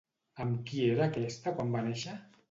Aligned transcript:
Amb 0.45 0.61
qui 0.69 0.79
era 0.93 1.03
aquesta 1.05 1.53
quan 1.59 1.69
va 1.75 1.83
néixer? 1.89 2.17